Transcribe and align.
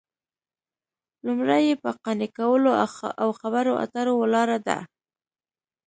لومړۍ 1.25 1.63
یې 1.69 1.75
په 1.83 1.89
قانع 2.03 2.29
کولو 2.37 2.71
او 3.23 3.29
خبرو 3.41 3.73
اترو 3.83 4.13
ولاړه 4.21 4.57
ده 4.67 4.77